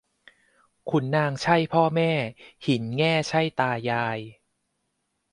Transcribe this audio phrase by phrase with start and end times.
[0.89, 2.11] ขุนนางใช่พ่อแม่
[2.67, 4.19] หินแง่ใช่ตายาย